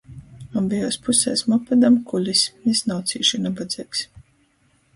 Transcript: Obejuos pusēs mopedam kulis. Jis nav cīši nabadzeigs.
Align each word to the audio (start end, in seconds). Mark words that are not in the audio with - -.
Obejuos 0.61 0.97
pusēs 1.07 1.43
mopedam 1.53 1.99
kulis. 2.13 2.43
Jis 2.65 2.83
nav 2.93 3.07
cīši 3.13 3.43
nabadzeigs. 3.45 4.05